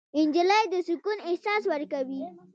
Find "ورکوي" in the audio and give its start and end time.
1.71-2.21